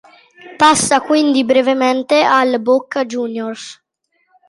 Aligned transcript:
Passa 0.57 0.99
quindi 1.01 1.43
brevemente 1.43 2.23
al 2.23 2.59
Boca 2.59 3.05
Juniors. 3.05 3.79